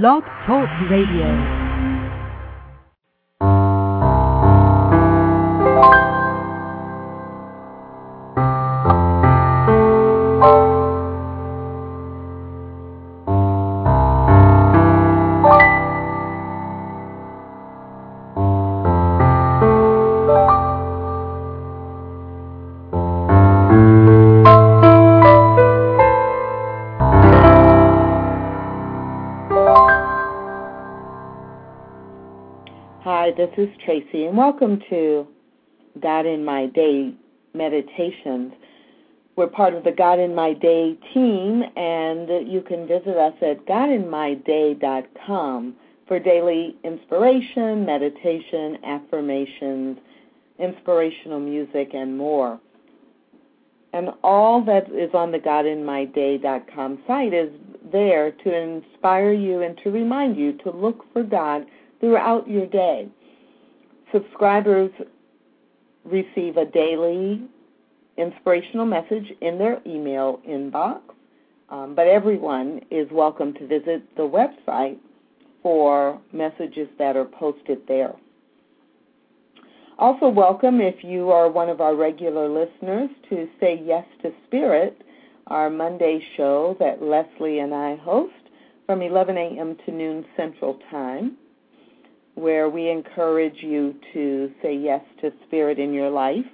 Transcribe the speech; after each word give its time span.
Blog 0.00 0.22
Talk 0.46 0.70
Radio. 0.88 1.28
Tracy, 33.84 34.26
and 34.26 34.36
welcome 34.36 34.80
to 34.90 35.26
God 36.00 36.24
in 36.24 36.44
My 36.44 36.66
Day 36.66 37.12
Meditations. 37.52 38.52
We're 39.34 39.48
part 39.48 39.74
of 39.74 39.82
the 39.82 39.90
God 39.90 40.20
in 40.20 40.36
My 40.36 40.52
Day 40.52 40.96
team, 41.12 41.64
and 41.74 42.48
you 42.48 42.60
can 42.60 42.86
visit 42.86 43.16
us 43.16 43.34
at 43.42 43.66
godinmyday.com 43.66 45.74
for 46.06 46.20
daily 46.20 46.76
inspiration, 46.84 47.84
meditation, 47.84 48.78
affirmations, 48.84 49.98
inspirational 50.60 51.40
music, 51.40 51.90
and 51.92 52.16
more. 52.16 52.60
And 53.92 54.10
all 54.22 54.64
that 54.64 54.92
is 54.92 55.12
on 55.12 55.32
the 55.32 55.40
godinmyday.com 55.40 57.02
site 57.08 57.34
is 57.34 57.50
there 57.90 58.30
to 58.30 58.56
inspire 58.56 59.32
you 59.32 59.62
and 59.62 59.76
to 59.78 59.90
remind 59.90 60.36
you 60.36 60.52
to 60.58 60.70
look 60.70 61.04
for 61.12 61.24
God 61.24 61.66
throughout 61.98 62.48
your 62.48 62.66
day. 62.66 63.08
Subscribers 64.12 64.90
receive 66.04 66.58
a 66.58 66.66
daily 66.66 67.42
inspirational 68.18 68.84
message 68.84 69.32
in 69.40 69.58
their 69.58 69.80
email 69.86 70.40
inbox, 70.46 71.00
um, 71.70 71.94
but 71.94 72.06
everyone 72.06 72.80
is 72.90 73.08
welcome 73.10 73.54
to 73.54 73.66
visit 73.66 74.02
the 74.16 74.22
website 74.22 74.98
for 75.62 76.20
messages 76.32 76.88
that 76.98 77.16
are 77.16 77.24
posted 77.24 77.78
there. 77.88 78.14
Also, 79.98 80.28
welcome 80.28 80.80
if 80.80 81.02
you 81.02 81.30
are 81.30 81.50
one 81.50 81.70
of 81.70 81.80
our 81.80 81.94
regular 81.94 82.48
listeners 82.48 83.08
to 83.30 83.48
Say 83.60 83.80
Yes 83.82 84.04
to 84.22 84.32
Spirit, 84.46 85.00
our 85.46 85.70
Monday 85.70 86.22
show 86.36 86.76
that 86.80 87.02
Leslie 87.02 87.60
and 87.60 87.74
I 87.74 87.96
host 87.96 88.32
from 88.84 89.00
11 89.00 89.38
a.m. 89.38 89.76
to 89.86 89.92
noon 89.92 90.26
Central 90.36 90.78
Time 90.90 91.36
where 92.34 92.68
we 92.68 92.88
encourage 92.88 93.62
you 93.62 93.94
to 94.12 94.50
say 94.62 94.74
yes 94.76 95.02
to 95.20 95.32
spirit 95.46 95.78
in 95.78 95.92
your 95.92 96.10
life. 96.10 96.46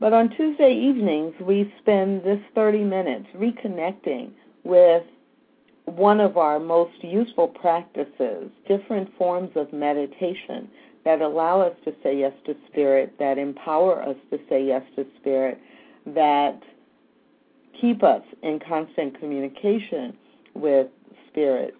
But 0.00 0.12
on 0.12 0.30
Tuesday 0.30 0.74
evenings, 0.74 1.34
we 1.40 1.72
spend 1.80 2.24
this 2.24 2.40
30 2.54 2.84
minutes 2.84 3.26
reconnecting 3.36 4.30
with 4.64 5.04
one 5.84 6.20
of 6.20 6.36
our 6.36 6.58
most 6.58 7.02
useful 7.02 7.48
practices, 7.48 8.50
different 8.66 9.10
forms 9.16 9.50
of 9.56 9.72
meditation 9.72 10.68
that 11.04 11.20
allow 11.20 11.60
us 11.60 11.74
to 11.84 11.92
say 12.02 12.18
yes 12.18 12.32
to 12.46 12.54
spirit, 12.70 13.14
that 13.18 13.38
empower 13.38 14.02
us 14.02 14.16
to 14.30 14.38
say 14.48 14.64
yes 14.64 14.82
to 14.96 15.04
spirit, 15.20 15.58
that 16.06 16.60
keep 17.80 18.02
us 18.02 18.22
in 18.42 18.60
constant 18.60 19.18
communication 19.18 20.16
with 20.54 20.86
spirit. 21.28 21.74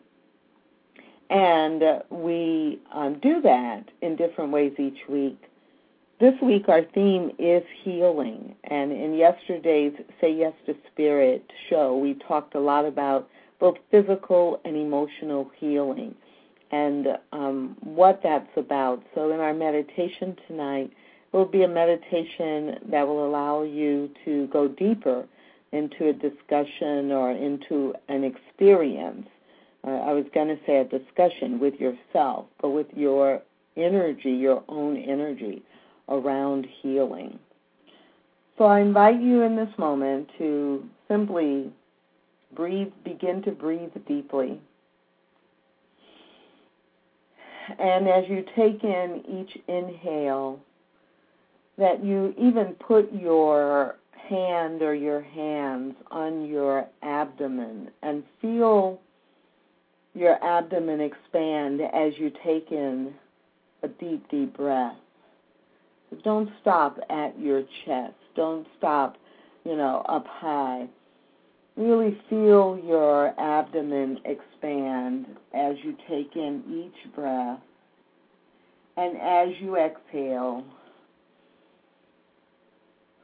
And 1.33 1.83
we 2.11 2.78
um, 2.92 3.19
do 3.22 3.41
that 3.41 3.84
in 4.02 4.16
different 4.16 4.52
ways 4.52 4.75
each 4.78 5.08
week. 5.08 5.41
This 6.20 6.34
week, 6.42 6.69
our 6.69 6.83
theme 6.94 7.30
is 7.38 7.62
healing. 7.82 8.54
And 8.65 8.93
in 8.93 9.15
yesterday's 9.15 9.94
Say 10.20 10.34
Yes 10.34 10.53
to 10.66 10.75
Spirit 10.93 11.43
show, 11.70 11.97
we 11.97 12.19
talked 12.28 12.54
a 12.54 12.60
lot 12.60 12.84
about 12.84 13.31
both 13.60 13.76
physical 13.91 14.60
and 14.66 14.76
emotional 14.76 15.50
healing 15.59 16.15
and 16.70 17.06
um, 17.32 17.78
what 17.82 18.20
that's 18.22 18.50
about. 18.56 19.03
So, 19.14 19.32
in 19.32 19.41
our 19.41 19.54
meditation 19.54 20.37
tonight, 20.47 20.93
it 21.32 21.37
will 21.37 21.47
be 21.47 21.62
a 21.62 21.69
meditation 21.69 22.78
that 22.91 23.06
will 23.06 23.26
allow 23.26 23.62
you 23.62 24.10
to 24.26 24.49
go 24.49 24.69
deeper 24.69 25.25
into 25.72 26.09
a 26.09 26.12
discussion 26.12 27.10
or 27.10 27.31
into 27.31 27.94
an 28.09 28.22
experience 28.22 29.26
Uh, 29.87 29.91
I 29.91 30.12
was 30.12 30.25
going 30.34 30.48
to 30.48 30.59
say 30.66 30.78
a 30.78 30.84
discussion 30.84 31.59
with 31.59 31.75
yourself, 31.75 32.47
but 32.60 32.70
with 32.70 32.87
your 32.94 33.43
energy, 33.76 34.31
your 34.31 34.62
own 34.69 34.97
energy 34.97 35.62
around 36.09 36.66
healing. 36.82 37.38
So 38.59 38.65
I 38.65 38.81
invite 38.81 39.20
you 39.20 39.43
in 39.43 39.56
this 39.56 39.72
moment 39.78 40.28
to 40.38 40.84
simply 41.09 41.72
breathe, 42.54 42.93
begin 43.04 43.43
to 43.43 43.50
breathe 43.50 43.91
deeply. 44.06 44.60
And 47.78 48.09
as 48.09 48.25
you 48.28 48.44
take 48.54 48.84
in 48.84 49.22
each 49.28 49.56
inhale, 49.69 50.60
that 51.78 52.04
you 52.04 52.34
even 52.38 52.75
put 52.87 53.12
your 53.12 53.97
hand 54.28 54.82
or 54.82 54.94
your 54.94 55.22
hands 55.22 55.94
on 56.10 56.47
your 56.47 56.87
abdomen 57.03 57.91
and 58.03 58.22
feel 58.41 59.00
your 60.15 60.43
abdomen 60.45 61.00
expand 61.00 61.81
as 61.81 62.12
you 62.19 62.31
take 62.45 62.71
in 62.71 63.15
a 63.83 63.89
deep, 63.89 64.28
deep 64.31 64.56
breath. 64.56 64.97
Don't 66.25 66.50
stop 66.61 66.99
at 67.09 67.39
your 67.41 67.62
chest. 67.84 68.15
Don't 68.37 68.67
stop, 68.78 69.17
you 69.65 69.77
know, 69.77 70.05
up 70.09 70.27
high. 70.27 70.87
Really 71.77 72.21
feel 72.28 72.78
your 72.84 73.28
abdomen 73.41 74.19
expand 74.27 75.27
as 75.55 75.77
you 75.83 75.97
take 76.09 76.37
in 76.37 76.62
each 76.69 77.15
breath. 77.15 77.61
And 78.99 79.17
as 79.17 79.49
you 79.59 79.77
exhale, 79.77 80.65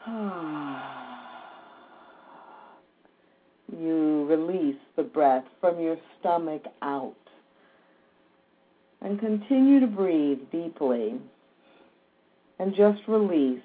ah, 0.06 1.17
you 3.76 4.26
release 4.28 4.80
the 4.96 5.02
breath 5.02 5.44
from 5.60 5.80
your 5.80 5.96
stomach 6.18 6.62
out. 6.82 7.14
And 9.00 9.20
continue 9.20 9.80
to 9.80 9.86
breathe 9.86 10.40
deeply 10.50 11.20
and 12.58 12.74
just 12.74 13.00
release 13.06 13.62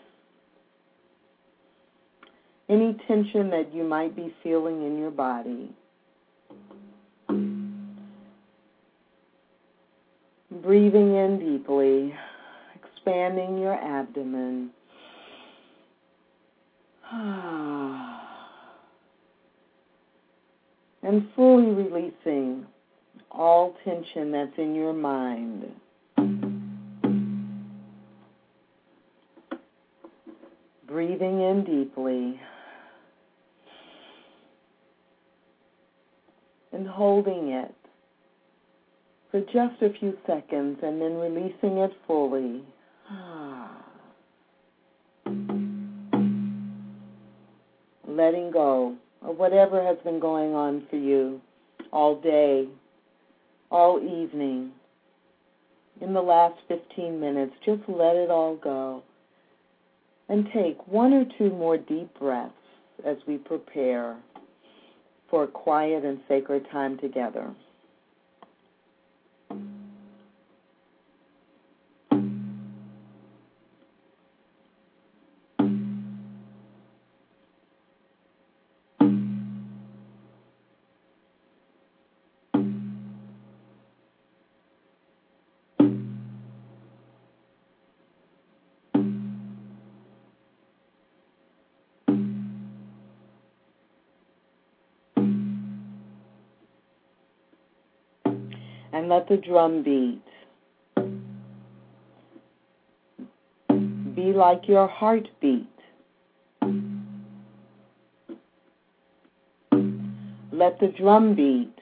any 2.70 2.96
tension 3.08 3.50
that 3.50 3.74
you 3.74 3.84
might 3.84 4.16
be 4.16 4.34
feeling 4.44 4.86
in 4.86 4.98
your 4.98 5.12
body. 5.12 5.72
Breathing 10.62 11.16
in 11.16 11.40
deeply, 11.40 12.14
expanding 12.76 13.58
your 13.58 13.74
abdomen. 13.74 14.70
Ah. 17.16 18.03
And 21.04 21.28
fully 21.36 21.72
releasing 21.72 22.66
all 23.30 23.76
tension 23.84 24.32
that's 24.32 24.58
in 24.58 24.74
your 24.74 24.94
mind. 24.94 25.66
Breathing 30.88 31.42
in 31.42 31.64
deeply 31.66 32.40
and 36.72 36.88
holding 36.88 37.50
it 37.50 37.76
for 39.32 39.42
just 39.42 39.82
a 39.82 39.92
few 40.00 40.16
seconds 40.26 40.80
and 40.84 41.02
then 41.02 41.16
releasing 41.16 41.80
it 41.80 41.92
fully. 42.08 42.64
Letting 48.08 48.52
go 48.52 48.96
or 49.24 49.34
whatever 49.34 49.84
has 49.84 49.98
been 50.04 50.20
going 50.20 50.54
on 50.54 50.86
for 50.90 50.98
you 50.98 51.42
all 51.92 52.20
day, 52.20 52.68
all 53.72 54.00
evening, 54.00 54.72
in 56.02 56.14
the 56.14 56.22
last 56.22 56.56
15 56.68 57.20
minutes, 57.20 57.54
just 57.66 57.82
let 57.88 58.16
it 58.16 58.30
all 58.30 58.56
go. 58.56 59.04
And 60.30 60.48
take 60.54 60.88
one 60.88 61.14
or 61.14 61.26
two 61.38 61.50
more 61.50 61.78
deep 61.78 62.10
breaths 62.18 62.54
as 63.06 63.18
we 63.28 63.38
prepare 63.38 64.18
for 65.30 65.44
a 65.44 65.48
quiet 65.48 66.06
and 66.06 66.20
sacred 66.28 66.66
time 66.72 66.98
together. 66.98 67.54
Let 99.14 99.28
the 99.28 99.38
drum 99.38 99.84
beat 99.84 100.24
be 104.16 104.34
like 104.34 104.68
your 104.68 104.88
heartbeat. 104.88 105.68
Let 110.52 110.80
the 110.80 110.88
drum 110.98 111.36
beat 111.36 111.78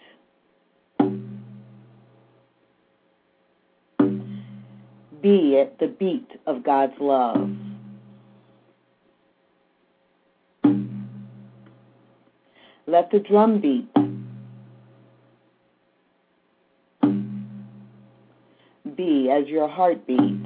be 5.22 5.58
at 5.58 5.80
the 5.80 5.88
beat 5.88 6.28
of 6.46 6.66
God's 6.66 7.00
love. 7.00 7.50
Let 12.88 13.10
the 13.10 13.20
drum 13.20 13.62
beat 13.62 14.01
as 19.32 19.48
your 19.48 19.68
heartbeat. 19.68 20.46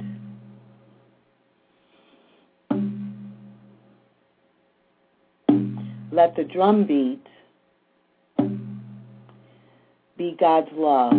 Let 6.12 6.36
the 6.36 6.44
drum 6.44 6.86
beat 6.86 7.26
be 10.16 10.36
God's 10.38 10.70
love 10.72 11.12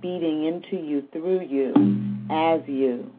beating 0.00 0.44
into 0.44 0.76
you, 0.76 1.02
through 1.12 1.46
you, 1.46 1.74
as 2.30 2.60
you. 2.66 3.10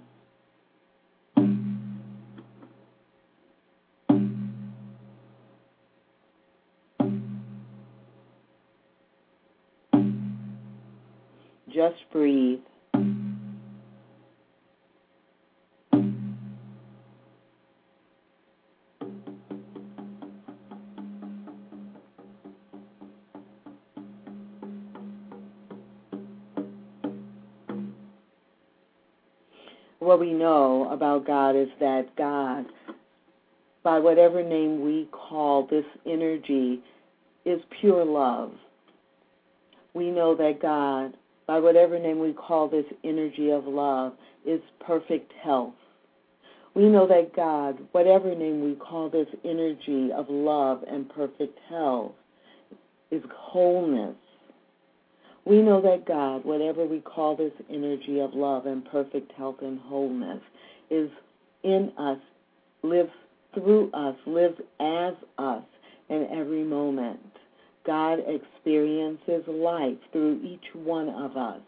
Just 11.67 11.97
breathe. 12.11 12.59
We 30.19 30.33
know 30.33 30.89
about 30.91 31.25
God 31.25 31.55
is 31.55 31.69
that 31.79 32.15
God, 32.17 32.65
by 33.83 33.99
whatever 33.99 34.43
name 34.43 34.81
we 34.81 35.07
call 35.11 35.65
this 35.65 35.85
energy, 36.05 36.81
is 37.45 37.61
pure 37.79 38.03
love. 38.03 38.51
We 39.93 40.11
know 40.11 40.35
that 40.35 40.61
God, 40.61 41.15
by 41.47 41.59
whatever 41.59 41.97
name 41.97 42.19
we 42.19 42.33
call 42.33 42.67
this 42.67 42.85
energy 43.03 43.49
of 43.49 43.65
love, 43.65 44.13
is 44.45 44.61
perfect 44.85 45.31
health. 45.41 45.73
We 46.75 46.83
know 46.89 47.07
that 47.07 47.35
God, 47.35 47.79
whatever 47.93 48.35
name 48.35 48.63
we 48.63 48.75
call 48.75 49.09
this 49.09 49.27
energy 49.43 50.11
of 50.11 50.27
love 50.29 50.83
and 50.87 51.09
perfect 51.09 51.57
health, 51.69 52.11
is 53.09 53.23
wholeness. 53.33 54.15
We 55.49 55.63
know 55.63 55.81
that 55.81 56.05
God, 56.05 56.45
whatever 56.45 56.85
we 56.85 56.99
call 56.99 57.35
this 57.35 57.53
energy 57.71 58.19
of 58.19 58.35
love 58.35 58.67
and 58.67 58.85
perfect 58.85 59.31
health 59.31 59.55
and 59.63 59.79
wholeness, 59.79 60.43
is 60.91 61.09
in 61.63 61.91
us, 61.97 62.19
lives 62.83 63.09
through 63.55 63.89
us, 63.91 64.15
lives 64.27 64.59
as 64.79 65.15
us 65.39 65.63
in 66.09 66.27
every 66.31 66.63
moment. 66.63 67.19
God 67.83 68.19
experiences 68.27 69.43
life 69.47 69.97
through 70.11 70.39
each 70.43 70.75
one 70.75 71.09
of 71.09 71.35
us. 71.35 71.61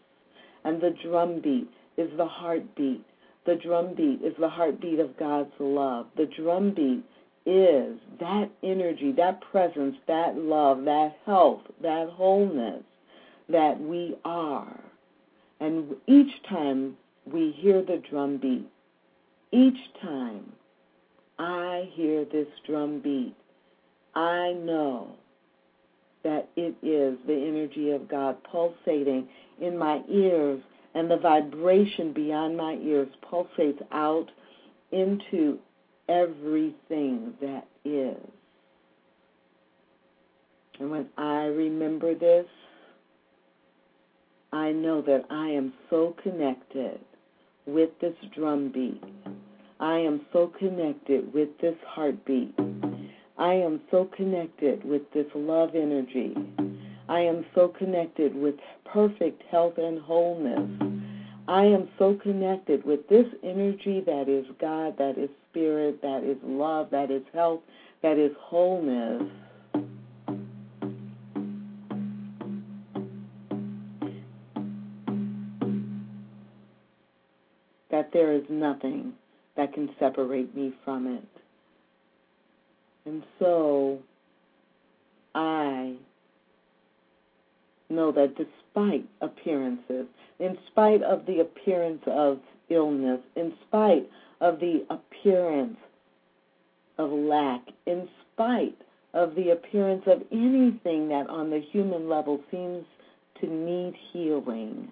And 0.62 0.80
the 0.80 0.94
drumbeat 1.02 1.68
is 1.96 2.08
the 2.16 2.26
heartbeat. 2.26 3.04
The 3.46 3.56
drumbeat 3.56 4.22
is 4.22 4.34
the 4.38 4.48
heartbeat 4.48 5.00
of 5.00 5.18
God's 5.18 5.50
love. 5.58 6.06
The 6.16 6.26
drumbeat 6.40 7.02
is 7.46 7.98
that 8.20 8.48
energy, 8.62 9.10
that 9.16 9.40
presence, 9.50 9.96
that 10.06 10.36
love, 10.36 10.84
that 10.84 11.16
health, 11.26 11.62
that 11.82 12.08
wholeness 12.10 12.84
that 13.52 13.80
we 13.80 14.16
are. 14.24 14.80
And 15.60 15.94
each 16.06 16.42
time 16.48 16.96
we 17.30 17.52
hear 17.52 17.82
the 17.82 18.02
drum 18.10 18.38
beat, 18.38 18.68
each 19.52 19.78
time 20.02 20.52
I 21.38 21.88
hear 21.92 22.24
this 22.24 22.48
drum 22.66 23.00
beat, 23.00 23.34
I 24.14 24.52
know 24.52 25.08
that 26.24 26.48
it 26.56 26.74
is 26.82 27.18
the 27.26 27.34
energy 27.34 27.90
of 27.90 28.08
God 28.08 28.36
pulsating 28.44 29.28
in 29.60 29.76
my 29.78 30.02
ears, 30.08 30.60
and 30.94 31.10
the 31.10 31.16
vibration 31.16 32.12
beyond 32.12 32.56
my 32.56 32.74
ears 32.74 33.08
pulsates 33.30 33.82
out 33.92 34.30
into 34.90 35.58
everything 36.08 37.32
that 37.40 37.66
is. 37.84 38.16
And 40.78 40.90
when 40.90 41.08
I 41.16 41.44
remember 41.44 42.14
this, 42.14 42.46
I 44.52 44.70
know 44.72 45.00
that 45.02 45.24
I 45.30 45.48
am 45.48 45.72
so 45.88 46.14
connected 46.22 47.00
with 47.66 47.90
this 48.00 48.14
drumbeat. 48.34 49.02
I 49.80 49.96
am 49.96 50.26
so 50.32 50.48
connected 50.58 51.32
with 51.32 51.48
this 51.60 51.76
heartbeat. 51.86 52.54
I 53.38 53.54
am 53.54 53.80
so 53.90 54.04
connected 54.04 54.84
with 54.84 55.02
this 55.14 55.26
love 55.34 55.70
energy. 55.74 56.36
I 57.08 57.20
am 57.20 57.46
so 57.54 57.68
connected 57.68 58.34
with 58.34 58.56
perfect 58.84 59.42
health 59.50 59.78
and 59.78 59.98
wholeness. 59.98 60.70
I 61.48 61.64
am 61.64 61.88
so 61.98 62.14
connected 62.22 62.84
with 62.84 63.08
this 63.08 63.26
energy 63.42 64.00
that 64.06 64.28
is 64.28 64.46
God, 64.60 64.96
that 64.98 65.16
is 65.16 65.30
spirit, 65.50 66.02
that 66.02 66.24
is 66.24 66.36
love, 66.44 66.90
that 66.90 67.10
is 67.10 67.22
health, 67.32 67.60
that 68.02 68.18
is 68.18 68.32
wholeness. 68.38 69.22
That 78.02 78.12
there 78.12 78.32
is 78.32 78.42
nothing 78.48 79.12
that 79.56 79.72
can 79.72 79.88
separate 80.00 80.56
me 80.56 80.72
from 80.84 81.06
it. 81.06 81.28
And 83.06 83.22
so 83.38 84.00
I 85.36 85.94
know 87.88 88.10
that 88.10 88.34
despite 88.36 89.04
appearances, 89.20 90.06
in 90.40 90.58
spite 90.68 91.02
of 91.02 91.26
the 91.26 91.40
appearance 91.40 92.02
of 92.08 92.40
illness, 92.70 93.20
in 93.36 93.52
spite 93.68 94.10
of 94.40 94.58
the 94.58 94.84
appearance 94.90 95.76
of 96.98 97.10
lack, 97.12 97.60
in 97.86 98.08
spite 98.32 98.76
of 99.14 99.36
the 99.36 99.50
appearance 99.50 100.02
of 100.06 100.22
anything 100.32 101.08
that 101.08 101.26
on 101.28 101.50
the 101.50 101.60
human 101.70 102.08
level 102.08 102.40
seems 102.50 102.84
to 103.40 103.46
need 103.46 103.94
healing, 104.12 104.90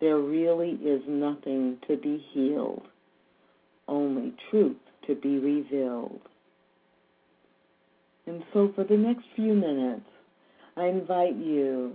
there 0.00 0.18
really 0.18 0.72
is 0.72 1.02
nothing 1.06 1.78
to 1.88 1.96
be 1.96 2.24
healed, 2.32 2.82
only 3.88 4.34
truth 4.50 4.76
to 5.06 5.14
be 5.14 5.38
revealed. 5.38 6.20
And 8.26 8.42
so, 8.52 8.72
for 8.74 8.84
the 8.84 8.96
next 8.96 9.24
few 9.36 9.54
minutes, 9.54 10.06
I 10.76 10.86
invite 10.86 11.36
you 11.36 11.94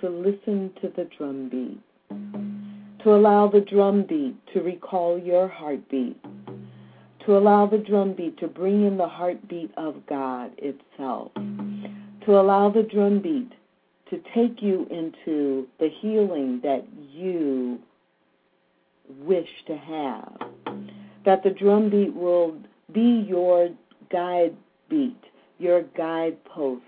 to 0.00 0.08
listen 0.08 0.72
to 0.82 0.92
the 0.96 1.08
drum 1.16 1.48
beat, 1.48 1.80
to 3.04 3.14
allow 3.14 3.48
the 3.48 3.60
drum 3.60 4.04
beat 4.08 4.36
to 4.52 4.60
recall 4.60 5.18
your 5.18 5.48
heartbeat, 5.48 6.16
to 7.24 7.36
allow 7.36 7.66
the 7.66 7.78
drum 7.78 8.14
beat 8.14 8.38
to 8.38 8.48
bring 8.48 8.86
in 8.86 8.96
the 8.96 9.08
heartbeat 9.08 9.70
of 9.76 10.04
God 10.06 10.50
itself, 10.58 11.32
to 11.34 12.40
allow 12.40 12.70
the 12.70 12.82
drum 12.82 13.20
beat 13.20 13.52
to 14.10 14.20
take 14.34 14.62
you 14.62 14.86
into 14.90 15.66
the 15.78 15.88
healing 16.00 16.60
that 16.62 16.84
you 17.12 17.78
wish 19.20 19.48
to 19.66 19.76
have. 19.76 20.38
That 21.24 21.42
the 21.42 21.50
drum 21.50 21.90
beat 21.90 22.14
will 22.14 22.56
be 22.92 23.24
your 23.28 23.70
guide 24.10 24.56
beat, 24.88 25.22
your 25.58 25.82
guidepost, 25.96 26.82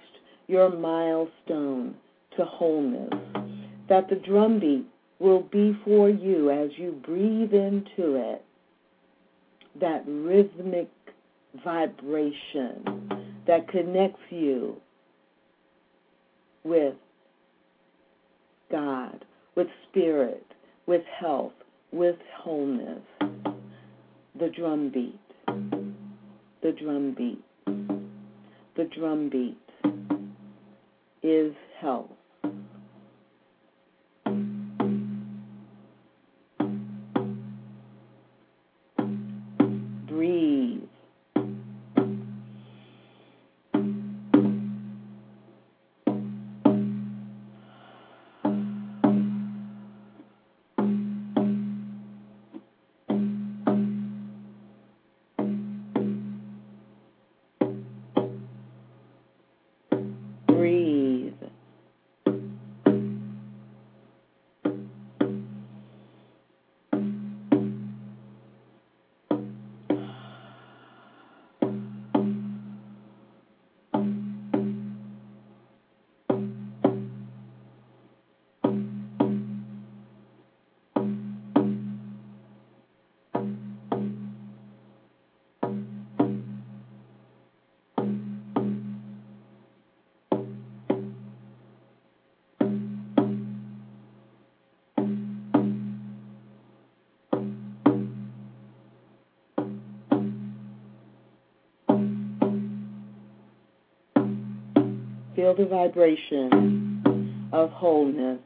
your 0.47 0.71
milestone 0.71 1.95
to 2.37 2.45
wholeness. 2.45 3.13
That 3.89 4.09
the 4.09 4.17
drum 4.17 4.61
beat 4.61 4.87
will 5.19 5.43
be 5.43 5.79
for 5.85 6.09
you 6.09 6.51
as 6.51 6.71
you 6.77 6.93
breathe 7.05 7.53
into 7.53 8.15
it 8.17 8.45
that 9.79 10.03
rhythmic 10.07 10.89
vibration 11.65 13.09
that 13.47 13.69
connects 13.69 14.21
you 14.31 14.77
with 16.65 16.95
God, 18.71 19.25
with 19.57 19.67
spirit, 19.89 20.47
with 20.87 21.03
health, 21.19 21.53
with 21.93 22.17
wholeness. 22.37 23.03
The 24.39 24.49
drum 24.57 24.91
beat, 24.91 25.21
the 26.63 26.73
drum 26.73 27.15
beat, 27.17 27.45
the 28.77 28.85
drum 28.97 29.29
beat 29.29 29.59
is 31.23 31.53
health, 31.81 32.11
feel 105.41 105.55
the 105.55 105.65
vibration 105.65 107.03
of 107.51 107.71
wholeness. 107.71 108.41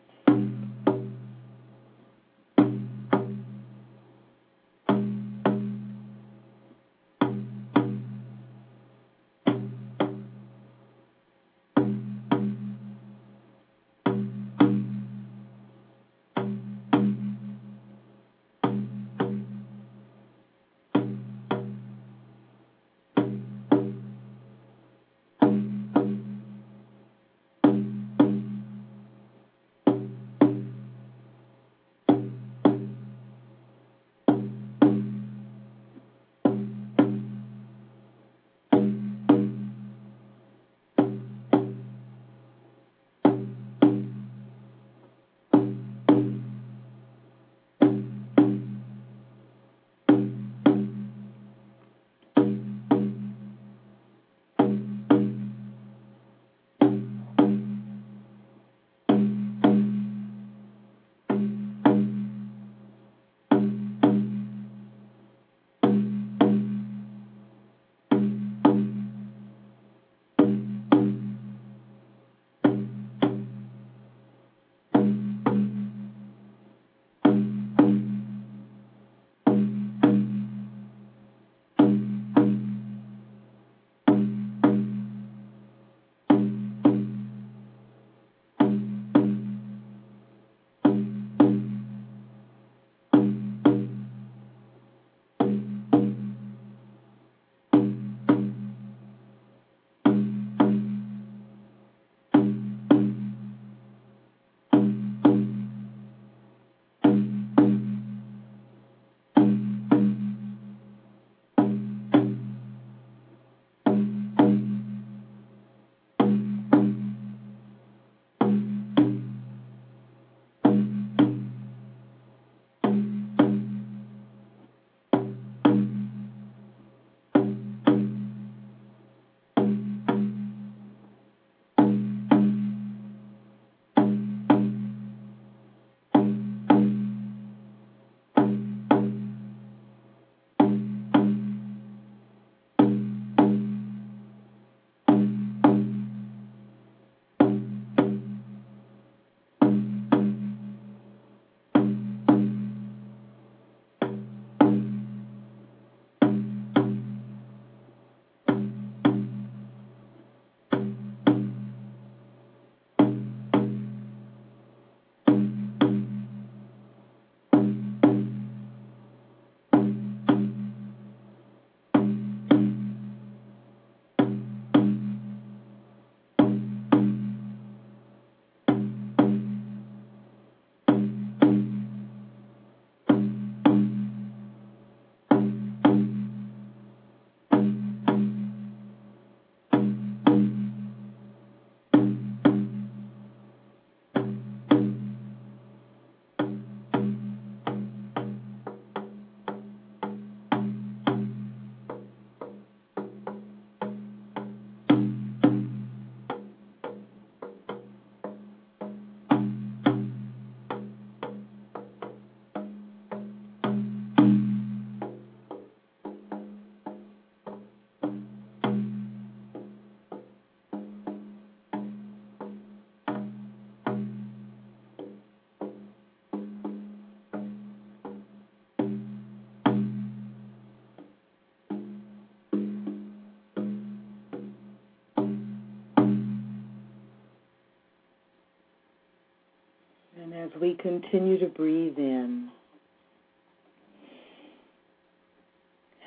As 240.44 240.50
we 240.60 240.74
continue 240.74 241.38
to 241.38 241.46
breathe 241.46 241.96
in, 241.96 242.50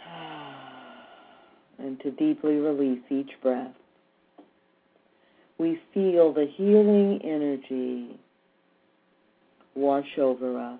and 1.79 1.99
to 2.01 2.11
deeply 2.11 2.57
release 2.57 3.01
each 3.09 3.31
breath, 3.41 3.73
we 5.57 5.79
feel 5.93 6.31
the 6.33 6.45
healing 6.55 7.19
energy 7.23 8.19
wash 9.75 10.19
over 10.19 10.59
us 10.59 10.79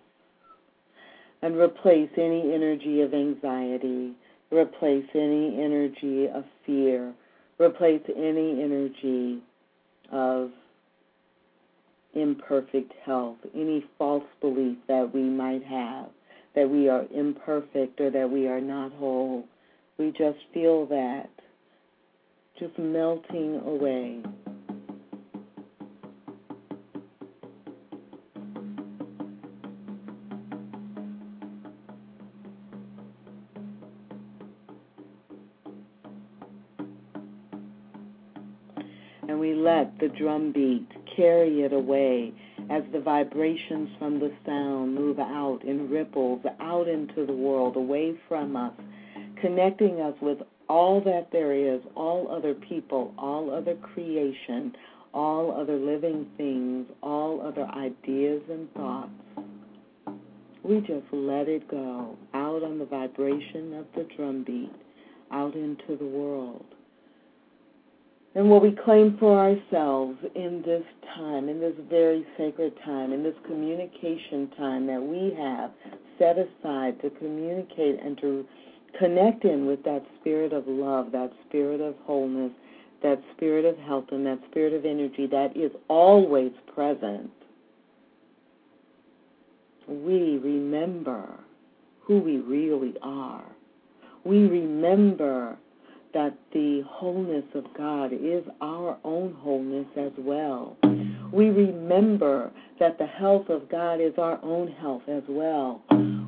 and 1.41 1.57
replace 1.57 2.09
any 2.17 2.53
energy 2.53 3.01
of 3.01 3.13
anxiety, 3.13 4.13
replace 4.51 5.05
any 5.15 5.59
energy 5.63 6.27
of 6.27 6.43
fear, 6.65 7.11
replace 7.59 8.01
any 8.15 8.61
energy 8.61 9.41
of 10.11 10.51
imperfect 12.13 12.93
health, 13.05 13.37
any 13.53 13.85
false 13.97 14.25
belief 14.41 14.77
that 14.87 15.13
we 15.13 15.23
might 15.23 15.63
have 15.63 16.09
that 16.57 16.67
we 16.67 16.89
are 16.89 17.05
imperfect 17.13 18.01
or 18.01 18.09
that 18.09 18.27
we 18.27 18.47
are 18.47 18.59
not 18.59 18.91
whole. 18.93 19.45
We 19.99 20.09
just 20.09 20.39
feel 20.55 20.87
that 20.87 21.29
just 22.59 22.77
melting 22.79 23.61
away. 23.63 24.23
and 39.29 39.39
we 39.39 39.53
let 39.53 39.99
the 39.99 40.07
drum 40.07 40.53
beat 40.53 40.87
carry 41.17 41.61
it 41.63 41.73
away 41.73 42.31
as 42.69 42.83
the 42.93 43.01
vibrations 43.01 43.89
from 43.97 44.19
the 44.19 44.31
sound 44.45 44.95
move 44.95 45.19
out 45.19 45.59
in 45.63 45.89
ripples 45.89 46.41
out 46.61 46.87
into 46.87 47.25
the 47.25 47.33
world, 47.33 47.75
away 47.75 48.13
from 48.29 48.55
us, 48.55 48.73
connecting 49.41 49.99
us 49.99 50.13
with 50.21 50.37
all 50.69 51.01
that 51.01 51.29
there 51.31 51.53
is, 51.53 51.81
all 51.95 52.29
other 52.31 52.53
people, 52.53 53.13
all 53.17 53.51
other 53.53 53.75
creation, 53.75 54.73
all 55.13 55.51
other 55.59 55.77
living 55.77 56.27
things, 56.37 56.85
all 57.01 57.41
other 57.41 57.65
ideas 57.65 58.41
and 58.49 58.71
thoughts. 58.73 59.09
We 60.63 60.81
just 60.81 61.05
let 61.11 61.47
it 61.47 61.67
go 61.69 62.17
out 62.33 62.63
on 62.63 62.77
the 62.77 62.85
vibration 62.85 63.73
of 63.73 63.85
the 63.95 64.07
drum 64.15 64.43
beat, 64.45 64.71
out 65.31 65.55
into 65.55 65.95
the 65.97 66.05
world. 66.05 66.65
And 68.37 68.51
what 68.51 68.61
we 68.61 68.69
claim 68.85 69.17
for 69.19 69.35
ourselves 69.35 70.19
in 70.35 70.61
this 70.63 70.83
time, 71.15 71.49
in 71.49 71.59
this 71.59 71.73
very 71.89 72.23
sacred 72.37 72.71
time, 72.85 73.11
in 73.11 73.23
this 73.23 73.33
communication 73.47 74.51
time 74.55 74.85
that 74.85 75.01
we 75.01 75.33
have 75.35 75.71
set 76.19 76.37
aside 76.37 77.01
to 77.01 77.09
communicate 77.17 77.99
and 77.99 78.15
to 78.19 78.45
connect 78.99 79.43
in 79.43 79.65
with 79.65 79.83
that 79.85 80.05
spirit 80.19 80.53
of 80.53 80.65
love, 80.67 81.11
that 81.13 81.31
spirit 81.49 81.81
of 81.81 81.95
wholeness, 82.05 82.51
that 83.01 83.19
spirit 83.35 83.65
of 83.65 83.75
health, 83.79 84.05
and 84.11 84.23
that 84.27 84.37
spirit 84.51 84.73
of 84.73 84.85
energy 84.85 85.25
that 85.25 85.57
is 85.57 85.71
always 85.87 86.51
present, 86.75 87.31
we 89.87 90.37
remember 90.37 91.27
who 92.01 92.19
we 92.19 92.37
really 92.37 92.93
are. 93.01 93.45
We 94.23 94.43
remember 94.43 95.57
that 96.13 96.33
the 96.53 96.83
wholeness 96.87 97.45
of 97.53 97.65
God 97.77 98.11
is 98.13 98.43
our 98.61 98.97
own 99.03 99.33
wholeness 99.39 99.87
as 99.97 100.11
well. 100.17 100.77
We 101.31 101.49
remember 101.49 102.51
that 102.79 102.97
the 102.97 103.05
health 103.05 103.49
of 103.49 103.69
God 103.69 103.99
is 104.01 104.13
our 104.17 104.39
own 104.43 104.69
health 104.69 105.03
as 105.07 105.23
well. 105.27 105.81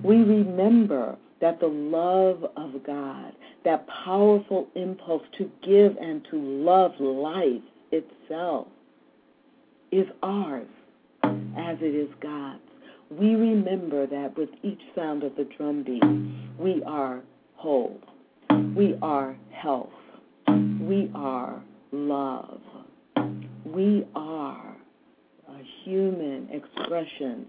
We 0.03 0.17
remember 0.17 1.17
that 1.41 1.59
the 1.59 1.67
love 1.67 2.43
of 2.57 2.83
God, 2.85 3.33
that 3.63 3.87
powerful 4.05 4.67
impulse 4.75 5.23
to 5.37 5.49
give 5.65 5.95
and 5.97 6.25
to 6.31 6.37
love 6.37 6.91
life 6.99 7.61
itself, 7.91 8.67
is 9.91 10.05
ours 10.21 10.67
as 11.23 11.77
it 11.81 11.95
is 11.95 12.09
God's. 12.21 12.59
We 13.09 13.35
remember 13.35 14.05
that 14.05 14.37
with 14.37 14.49
each 14.63 14.81
sound 14.95 15.23
of 15.23 15.35
the 15.35 15.45
drumbeat, 15.57 16.03
we 16.59 16.83
are 16.83 17.21
whole. 17.55 17.99
We 18.75 18.97
are 19.01 19.35
health. 19.61 19.89
We 20.47 21.11
are 21.13 21.61
love. 21.91 22.61
We 23.65 24.05
are 24.15 24.75
a 25.47 25.61
human 25.83 26.49
expression 26.51 27.45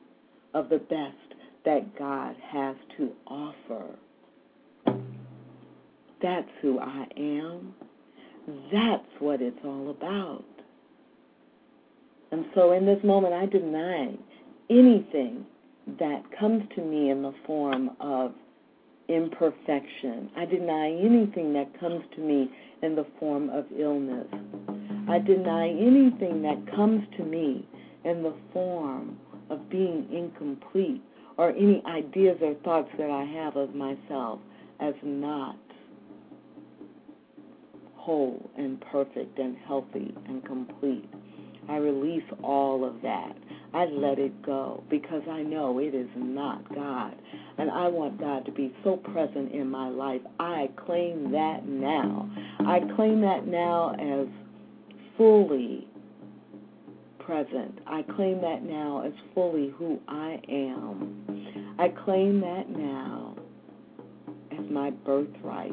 of 0.54 0.68
the 0.68 0.78
best 0.78 1.16
that 1.64 1.98
God 1.98 2.36
has 2.50 2.76
to 2.96 3.10
offer. 3.26 3.84
That's 6.22 6.48
who 6.60 6.78
I 6.80 7.06
am. 7.16 7.74
That's 8.72 9.06
what 9.20 9.40
it's 9.40 9.58
all 9.64 9.90
about. 9.90 10.44
And 12.32 12.44
so 12.54 12.72
in 12.72 12.86
this 12.86 13.02
moment, 13.02 13.34
I 13.34 13.46
deny 13.46 14.14
anything 14.68 15.46
that 15.98 16.22
comes 16.38 16.62
to 16.76 16.82
me 16.82 17.10
in 17.10 17.22
the 17.22 17.34
form 17.46 17.90
of 18.00 18.32
imperfection. 19.10 20.30
I 20.36 20.44
deny 20.44 20.90
anything 20.90 21.52
that 21.54 21.78
comes 21.78 22.02
to 22.14 22.20
me 22.20 22.50
in 22.82 22.94
the 22.94 23.06
form 23.18 23.50
of 23.50 23.66
illness. 23.76 24.26
I 25.08 25.18
deny 25.18 25.68
anything 25.68 26.42
that 26.42 26.74
comes 26.74 27.02
to 27.16 27.24
me 27.24 27.66
in 28.04 28.22
the 28.22 28.34
form 28.52 29.18
of 29.50 29.68
being 29.68 30.06
incomplete 30.12 31.02
or 31.36 31.50
any 31.50 31.82
ideas 31.86 32.38
or 32.42 32.54
thoughts 32.64 32.90
that 32.98 33.10
I 33.10 33.24
have 33.24 33.56
of 33.56 33.74
myself 33.74 34.38
as 34.78 34.94
not 35.02 35.56
whole 37.96 38.50
and 38.56 38.80
perfect 38.80 39.38
and 39.38 39.56
healthy 39.66 40.14
and 40.26 40.44
complete. 40.44 41.08
I 41.68 41.76
release 41.76 42.24
all 42.42 42.84
of 42.84 43.02
that. 43.02 43.36
I 43.72 43.84
let 43.84 44.18
it 44.18 44.42
go 44.44 44.82
because 44.90 45.22
I 45.30 45.42
know 45.42 45.78
it 45.78 45.94
is 45.94 46.08
not 46.16 46.68
God. 46.74 47.14
And 47.58 47.70
I 47.70 47.88
want 47.88 48.18
God 48.18 48.44
to 48.46 48.52
be 48.52 48.74
so 48.82 48.96
present 48.96 49.52
in 49.52 49.68
my 49.70 49.88
life. 49.88 50.22
I 50.38 50.70
claim 50.76 51.30
that 51.32 51.66
now. 51.66 52.28
I 52.60 52.80
claim 52.96 53.20
that 53.20 53.46
now 53.46 53.94
as 53.94 54.26
fully 55.16 55.86
present. 57.18 57.78
I 57.86 58.02
claim 58.02 58.40
that 58.40 58.62
now 58.64 59.04
as 59.06 59.12
fully 59.34 59.72
who 59.78 60.00
I 60.08 60.40
am. 60.48 61.76
I 61.78 61.88
claim 62.04 62.40
that 62.40 62.68
now 62.68 63.36
as 64.52 64.68
my 64.70 64.90
birthright. 64.90 65.72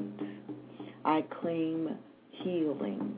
I 1.03 1.23
claim 1.41 1.97
healing 2.43 3.15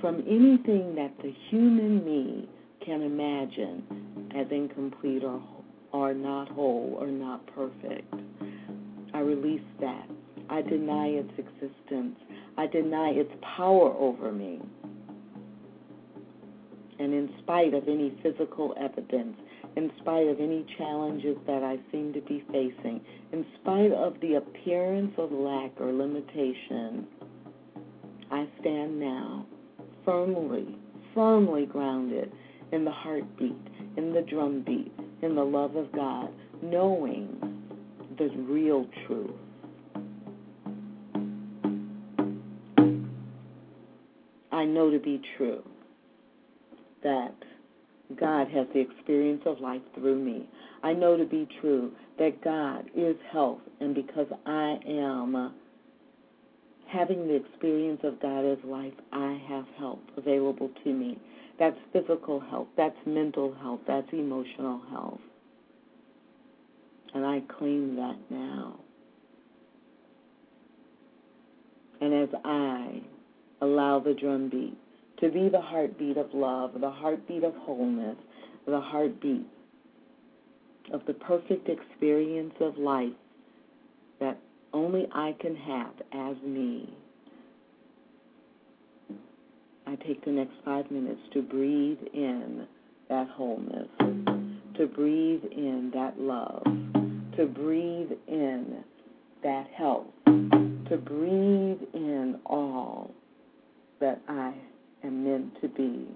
from 0.00 0.20
anything 0.20 0.94
that 0.94 1.12
the 1.22 1.34
human 1.50 2.04
me 2.04 2.48
can 2.84 3.02
imagine 3.02 4.30
as 4.36 4.46
incomplete 4.50 5.24
or, 5.24 5.42
or 5.92 6.14
not 6.14 6.48
whole 6.48 6.96
or 7.00 7.06
not 7.06 7.46
perfect. 7.54 8.12
I 9.12 9.20
release 9.20 9.62
that. 9.80 10.08
I 10.50 10.62
deny 10.62 11.06
its 11.08 11.30
existence. 11.38 12.16
I 12.58 12.66
deny 12.66 13.10
its 13.10 13.32
power 13.56 13.92
over 13.94 14.32
me. 14.32 14.60
And 16.98 17.12
in 17.12 17.30
spite 17.42 17.74
of 17.74 17.88
any 17.88 18.16
physical 18.22 18.74
evidence, 18.78 19.36
in 19.76 19.90
spite 20.00 20.28
of 20.28 20.40
any 20.40 20.64
challenges 20.78 21.36
that 21.46 21.62
I 21.62 21.78
seem 21.90 22.12
to 22.12 22.20
be 22.20 22.44
facing, 22.52 23.00
in 23.32 23.44
spite 23.60 23.92
of 23.92 24.14
the 24.20 24.34
appearance 24.34 25.12
of 25.18 25.32
lack 25.32 25.72
or 25.80 25.92
limitation, 25.92 27.06
I 28.30 28.46
stand 28.60 29.00
now 29.00 29.46
firmly, 30.04 30.76
firmly 31.14 31.66
grounded 31.66 32.32
in 32.74 32.84
the 32.84 32.90
heartbeat, 32.90 33.56
in 33.96 34.12
the 34.12 34.22
drumbeat, 34.22 34.92
in 35.22 35.36
the 35.36 35.44
love 35.44 35.76
of 35.76 35.92
God, 35.92 36.28
knowing 36.60 37.28
the 38.18 38.28
real 38.48 38.86
truth. 39.06 39.30
I 44.50 44.64
know 44.64 44.90
to 44.90 44.98
be 44.98 45.22
true 45.36 45.62
that 47.04 47.34
God 48.18 48.48
has 48.48 48.66
the 48.74 48.80
experience 48.80 49.42
of 49.46 49.60
life 49.60 49.82
through 49.94 50.18
me. 50.18 50.48
I 50.82 50.92
know 50.92 51.16
to 51.16 51.24
be 51.24 51.48
true 51.60 51.92
that 52.18 52.42
God 52.42 52.90
is 52.96 53.16
health, 53.30 53.60
and 53.80 53.94
because 53.94 54.26
I 54.46 54.78
am 54.86 55.54
having 56.88 57.28
the 57.28 57.36
experience 57.36 58.00
of 58.02 58.20
God 58.20 58.44
as 58.44 58.58
life, 58.64 58.92
I 59.12 59.40
have 59.48 59.64
help 59.78 60.02
available 60.16 60.70
to 60.82 60.92
me. 60.92 61.18
That's 61.58 61.76
physical 61.92 62.40
health, 62.40 62.68
that's 62.76 62.96
mental 63.06 63.54
health, 63.54 63.80
that's 63.86 64.12
emotional 64.12 64.80
health. 64.90 65.20
And 67.14 67.24
I 67.24 67.42
claim 67.58 67.94
that 67.96 68.16
now. 68.28 68.80
And 72.00 72.12
as 72.12 72.28
I 72.44 73.00
allow 73.60 74.00
the 74.00 74.14
drumbeat 74.14 74.76
to 75.20 75.30
be 75.30 75.48
the 75.48 75.60
heartbeat 75.60 76.16
of 76.16 76.34
love, 76.34 76.72
the 76.80 76.90
heartbeat 76.90 77.44
of 77.44 77.54
wholeness, 77.54 78.16
the 78.66 78.80
heartbeat 78.80 79.46
of 80.92 81.06
the 81.06 81.14
perfect 81.14 81.68
experience 81.68 82.54
of 82.60 82.76
life 82.76 83.12
that 84.20 84.38
only 84.72 85.06
I 85.12 85.36
can 85.40 85.54
have 85.54 85.92
as 86.12 86.36
me. 86.42 86.92
I 89.86 89.96
take 89.96 90.24
the 90.24 90.30
next 90.30 90.54
five 90.64 90.90
minutes 90.90 91.20
to 91.34 91.42
breathe 91.42 91.98
in 92.12 92.66
that 93.08 93.28
wholeness, 93.28 93.88
to 94.76 94.86
breathe 94.86 95.44
in 95.52 95.90
that 95.94 96.18
love, 96.18 96.64
to 97.36 97.46
breathe 97.46 98.10
in 98.26 98.82
that 99.42 99.66
health, 99.76 100.06
to 100.26 100.96
breathe 100.96 101.80
in 101.92 102.38
all 102.46 103.10
that 104.00 104.20
I 104.28 104.54
am 105.02 105.24
meant 105.24 105.60
to 105.60 105.68
be. 105.68 106.06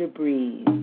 To 0.00 0.06
breathe 0.06 0.79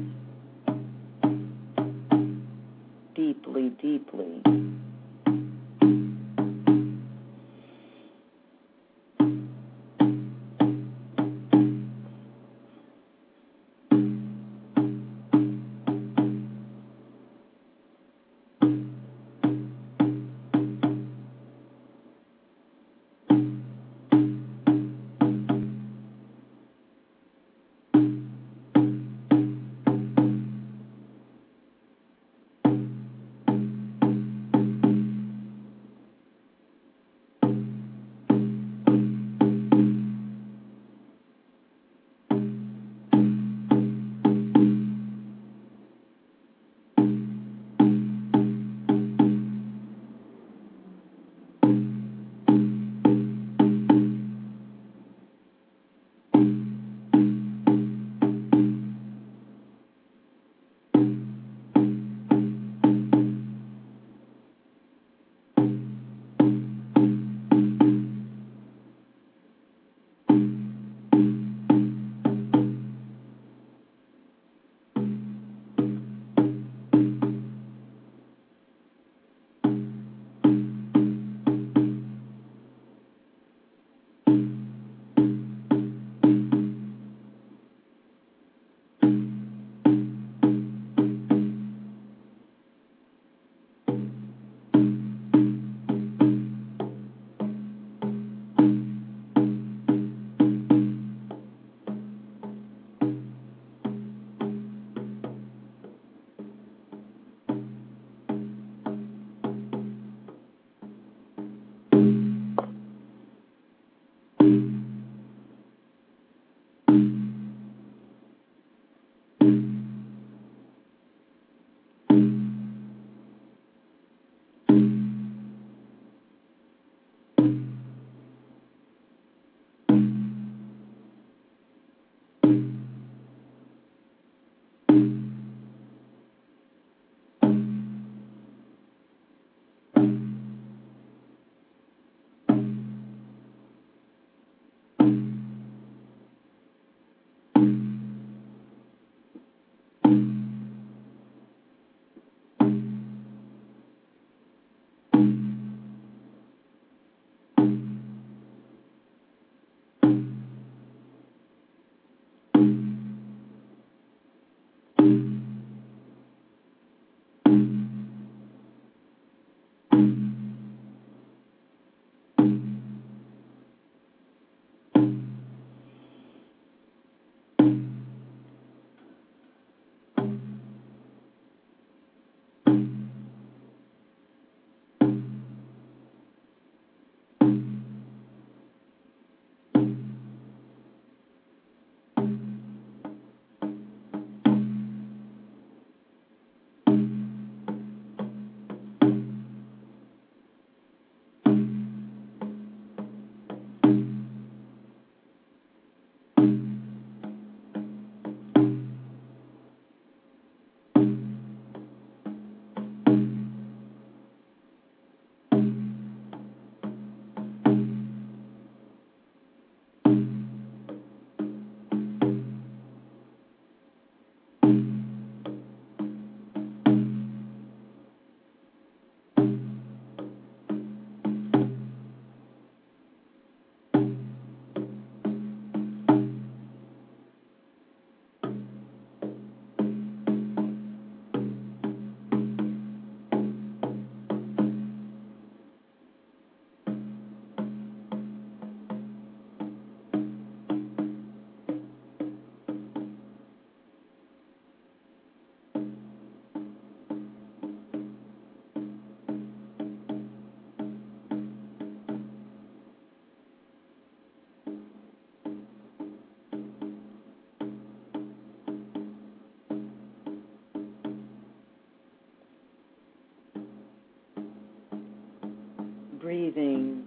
breathing 276.58 277.04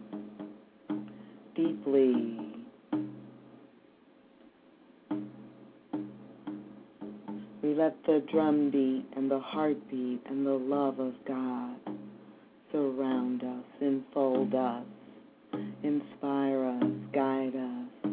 deeply. 1.57 2.39
We 7.63 7.75
let 7.75 7.97
the 8.07 8.23
drum 8.31 8.71
beat 8.71 9.07
and 9.17 9.31
the 9.31 9.41
heartbeat 9.41 10.23
and 10.27 10.47
the 10.47 10.53
love 10.53 11.01
of 11.01 11.15
God 11.27 11.77
surround 12.71 13.43
us, 13.43 13.65
enfold 13.81 14.55
us, 14.55 14.85
inspire 15.83 16.67
us, 16.67 16.85
guide 17.13 17.57
us. 17.57 18.13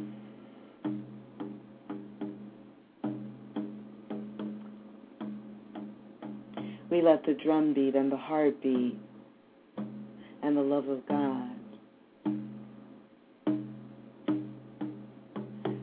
We 6.90 7.02
let 7.02 7.24
the 7.26 7.36
drum 7.44 7.74
beat 7.74 7.96
and 7.96 8.12
the 8.12 8.18
heartbeat 8.18 8.98
love 10.78 10.90
of 10.90 11.08
God 11.08 11.50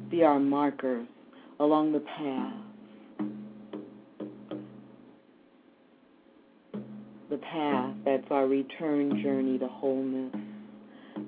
be 0.09 0.23
our 0.23 0.39
markers 0.39 1.09
along 1.59 1.91
the 1.93 1.99
path. 1.99 2.53
The 7.29 7.39
path 7.39 7.97
that's 8.05 8.27
our 8.31 8.47
return 8.47 9.21
journey 9.21 9.59
to 9.59 9.67
wholeness, 9.67 10.33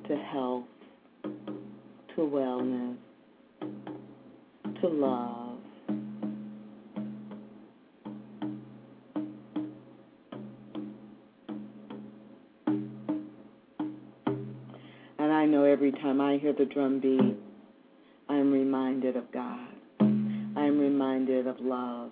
to 0.07 0.17
health, 0.17 0.65
to 1.25 2.21
wellness, 2.21 2.97
to 4.81 4.89
love. 4.89 5.46
Time 16.01 16.21
I 16.21 16.39
hear 16.39 16.53
the 16.53 16.65
drum 16.65 17.01
beat, 17.01 17.37
I 18.29 18.37
am 18.37 18.53
reminded 18.53 19.17
of 19.17 19.31
God. 19.33 19.69
I 20.01 20.65
am 20.65 20.79
reminded 20.79 21.47
of 21.47 21.61
love. 21.61 22.11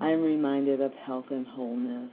I 0.00 0.10
am 0.10 0.22
reminded 0.22 0.80
of 0.80 0.92
health 0.94 1.26
and 1.30 1.46
wholeness. 1.46 2.10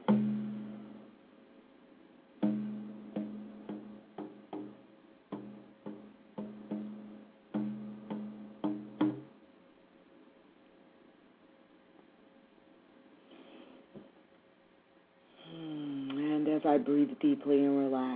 Hmm, 15.49 16.09
And 16.11 16.47
as 16.47 16.61
I 16.65 16.77
breathe 16.77 17.09
deeply 17.19 17.63
and 17.63 17.77
relax, 17.79 18.06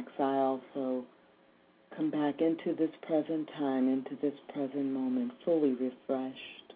back 2.12 2.42
into 2.42 2.76
this 2.78 2.92
present 3.08 3.50
time, 3.58 3.88
into 3.88 4.18
this 4.22 4.38
present 4.54 4.92
moment, 4.92 5.32
fully 5.46 5.72
refreshed. 5.72 6.74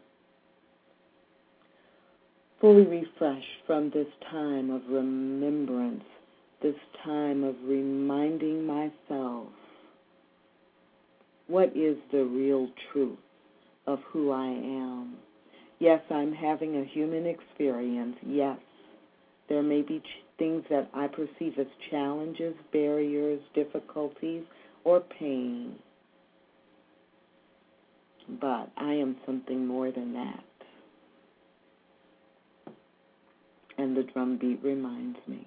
Fully 2.61 2.85
refreshed 2.85 3.45
from 3.67 3.91
this 3.91 4.07
time 4.31 4.69
of 4.69 4.81
remembrance, 4.89 6.03
this 6.61 6.75
time 7.03 7.43
of 7.43 7.55
reminding 7.65 8.65
myself 8.65 9.49
what 11.47 11.75
is 11.75 11.97
the 12.11 12.23
real 12.23 12.69
truth 12.91 13.19
of 13.87 13.99
who 14.11 14.31
I 14.31 14.47
am. 14.47 15.15
Yes, 15.79 16.01
I'm 16.09 16.33
having 16.33 16.77
a 16.77 16.85
human 16.85 17.25
experience. 17.25 18.15
Yes, 18.25 18.57
there 19.49 19.61
may 19.61 19.81
be 19.81 19.99
ch- 19.99 20.23
things 20.39 20.63
that 20.69 20.89
I 20.93 21.07
perceive 21.07 21.59
as 21.59 21.67
challenges, 21.91 22.55
barriers, 22.71 23.41
difficulties, 23.53 24.43
or 24.85 25.01
pain. 25.01 25.75
But 28.39 28.71
I 28.77 28.93
am 28.93 29.17
something 29.25 29.67
more 29.67 29.91
than 29.91 30.13
that. 30.13 30.43
And 33.77 33.97
the 33.97 34.03
drum 34.03 34.37
beat 34.37 34.63
reminds 34.63 35.19
me. 35.27 35.45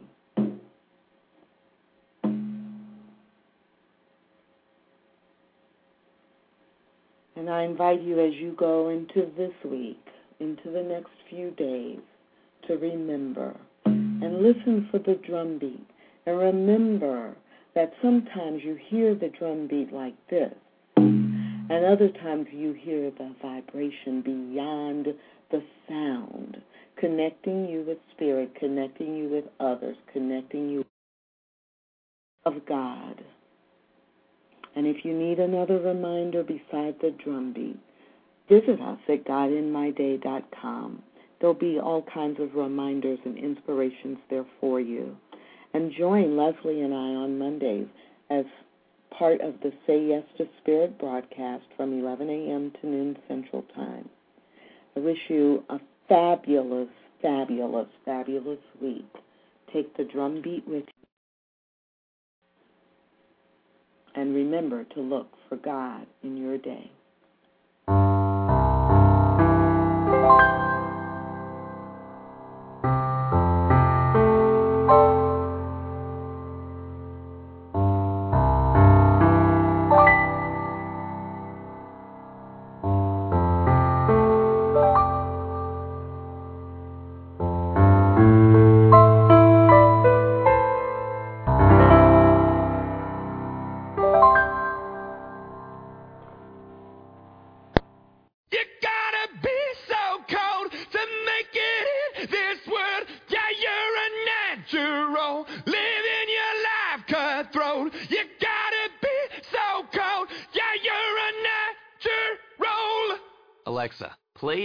And 7.36 7.48
I 7.48 7.62
invite 7.62 8.02
you 8.02 8.20
as 8.20 8.34
you 8.34 8.54
go 8.58 8.90
into 8.90 9.30
this 9.36 9.52
week, 9.64 10.04
into 10.40 10.70
the 10.70 10.82
next 10.82 11.12
few 11.30 11.52
days, 11.52 12.00
to 12.66 12.76
remember 12.76 13.56
and 13.86 14.42
listen 14.42 14.88
for 14.90 14.98
the 14.98 15.14
drum 15.26 15.58
beat. 15.58 15.88
And 16.26 16.38
remember 16.38 17.34
that 17.74 17.92
sometimes 18.02 18.62
you 18.64 18.78
hear 18.88 19.14
the 19.14 19.28
drum 19.38 19.66
beat 19.68 19.92
like 19.92 20.14
this, 20.28 20.54
and 20.96 21.84
other 21.84 22.08
times 22.08 22.46
you 22.52 22.72
hear 22.72 23.10
the 23.10 23.34
vibration 23.42 24.22
beyond 24.22 25.08
the 25.50 25.62
sound, 25.88 26.56
connecting 26.96 27.68
you 27.68 27.84
with 27.86 27.98
spirit, 28.14 28.54
connecting 28.58 29.16
you 29.16 29.28
with 29.28 29.44
others, 29.60 29.96
connecting 30.12 30.68
you 30.70 30.84
of 32.44 32.54
God. 32.66 33.22
And 34.74 34.86
if 34.86 35.04
you 35.04 35.16
need 35.16 35.38
another 35.38 35.78
reminder 35.78 36.42
beside 36.42 36.96
the 37.00 37.14
drum 37.22 37.52
beat, 37.52 37.78
visit 38.48 38.80
us 38.80 38.98
at 39.08 39.24
godinmyday.com. 39.24 41.02
There'll 41.40 41.54
be 41.54 41.78
all 41.78 42.02
kinds 42.12 42.40
of 42.40 42.54
reminders 42.54 43.18
and 43.24 43.38
inspirations 43.38 44.18
there 44.30 44.46
for 44.60 44.80
you. 44.80 45.16
And 45.74 45.92
join 45.96 46.36
Leslie 46.36 46.80
and 46.80 46.94
I 46.94 46.96
on 46.96 47.38
Mondays 47.38 47.86
as 48.30 48.44
part 49.16 49.40
of 49.40 49.54
the 49.62 49.72
Say 49.86 50.06
Yes 50.06 50.24
to 50.38 50.46
Spirit 50.62 50.98
broadcast 50.98 51.64
from 51.76 51.98
11 51.98 52.28
a.m. 52.28 52.72
to 52.80 52.86
noon 52.86 53.18
Central 53.28 53.64
Time. 53.74 54.08
I 54.96 55.00
wish 55.00 55.18
you 55.28 55.64
a 55.68 55.78
fabulous, 56.08 56.88
fabulous, 57.22 57.88
fabulous 58.04 58.58
week. 58.80 59.06
Take 59.72 59.96
the 59.96 60.04
drum 60.04 60.40
beat 60.42 60.66
with 60.66 60.84
you. 60.84 60.92
And 64.14 64.34
remember 64.34 64.84
to 64.84 65.00
look 65.00 65.28
for 65.48 65.56
God 65.56 66.06
in 66.22 66.36
your 66.36 66.58
day. 66.58 66.90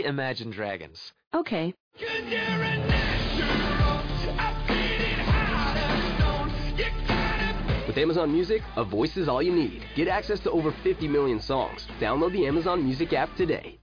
Play 0.04 0.10
Imagine 0.10 0.52
Dragons. 0.52 1.14
Okay. 1.34 1.74
Cause 2.00 2.10
you're 2.26 2.40
a 2.40 2.78
natural. 2.88 4.40
I've 4.40 4.68
seen 4.68 5.02
it 5.02 5.20
hard 5.20 5.78
as 5.78 6.16
stone. 6.16 6.78
You 6.78 6.86
gotta 7.08 7.88
With 7.88 7.98
Amazon 7.98 8.32
Music, 8.32 8.62
a 8.76 8.84
voice 8.84 9.18
is 9.18 9.28
all 9.28 9.42
you 9.42 9.54
need. 9.54 9.84
Get 9.96 10.08
access 10.08 10.40
to 10.42 10.52
over 10.52 10.74
50 10.84 11.08
million 11.08 11.40
songs. 11.40 11.88
Download 12.00 12.32
the 12.32 12.48
Amazon 12.48 12.84
Music 12.84 13.14
app 13.14 13.36
today. 13.36 13.80